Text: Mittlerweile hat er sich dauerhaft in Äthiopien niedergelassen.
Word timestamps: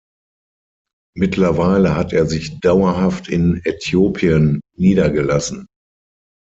Mittlerweile 1.15 1.95
hat 1.95 2.11
er 2.11 2.25
sich 2.25 2.59
dauerhaft 2.59 3.27
in 3.27 3.61
Äthiopien 3.65 4.59
niedergelassen. 4.75 5.67